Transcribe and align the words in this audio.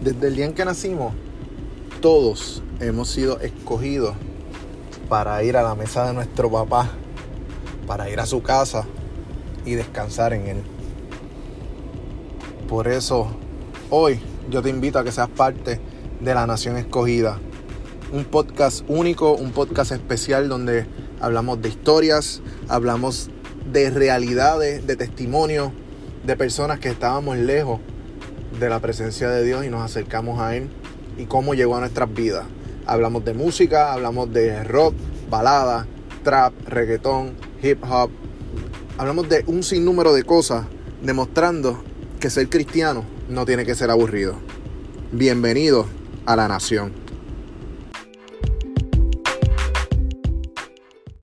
Desde 0.00 0.28
el 0.28 0.36
día 0.36 0.46
en 0.46 0.54
que 0.54 0.64
nacimos, 0.64 1.12
todos 2.00 2.62
hemos 2.80 3.10
sido 3.10 3.38
escogidos 3.40 4.14
para 5.10 5.44
ir 5.44 5.58
a 5.58 5.62
la 5.62 5.74
mesa 5.74 6.06
de 6.06 6.14
nuestro 6.14 6.50
papá, 6.50 6.88
para 7.86 8.08
ir 8.08 8.18
a 8.18 8.24
su 8.24 8.42
casa 8.42 8.86
y 9.66 9.74
descansar 9.74 10.32
en 10.32 10.46
él. 10.46 10.62
Por 12.66 12.88
eso, 12.88 13.28
hoy 13.90 14.20
yo 14.48 14.62
te 14.62 14.70
invito 14.70 14.98
a 14.98 15.04
que 15.04 15.12
seas 15.12 15.28
parte 15.28 15.78
de 16.18 16.34
la 16.34 16.46
Nación 16.46 16.78
Escogida. 16.78 17.38
Un 18.10 18.24
podcast 18.24 18.82
único, 18.88 19.34
un 19.34 19.52
podcast 19.52 19.92
especial 19.92 20.48
donde 20.48 20.86
hablamos 21.20 21.60
de 21.60 21.68
historias, 21.68 22.40
hablamos 22.68 23.28
de 23.70 23.90
realidades, 23.90 24.86
de 24.86 24.96
testimonios, 24.96 25.72
de 26.24 26.36
personas 26.38 26.80
que 26.80 26.88
estábamos 26.88 27.36
lejos 27.36 27.80
de 28.58 28.68
la 28.68 28.80
presencia 28.80 29.28
de 29.28 29.44
Dios 29.44 29.64
y 29.64 29.68
nos 29.68 29.82
acercamos 29.82 30.40
a 30.40 30.56
Él 30.56 30.68
y 31.16 31.26
cómo 31.26 31.54
llegó 31.54 31.76
a 31.76 31.80
nuestras 31.80 32.12
vidas. 32.12 32.44
Hablamos 32.86 33.24
de 33.24 33.34
música, 33.34 33.92
hablamos 33.92 34.32
de 34.32 34.64
rock, 34.64 34.94
balada, 35.28 35.86
trap, 36.24 36.52
reggaetón, 36.66 37.34
hip 37.62 37.82
hop. 37.88 38.10
Hablamos 38.98 39.28
de 39.28 39.44
un 39.46 39.62
sinnúmero 39.62 40.12
de 40.12 40.24
cosas 40.24 40.66
demostrando 41.02 41.82
que 42.18 42.30
ser 42.30 42.48
cristiano 42.48 43.04
no 43.28 43.46
tiene 43.46 43.64
que 43.64 43.74
ser 43.74 43.90
aburrido. 43.90 44.34
Bienvenido 45.12 45.86
a 46.26 46.36
la 46.36 46.48
nación. 46.48 46.92